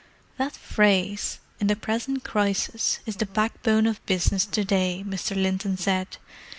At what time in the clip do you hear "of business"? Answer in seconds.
3.85-4.47